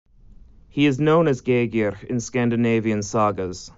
[0.67, 3.69] He is known as Gyrgir in Scandinavian sagas.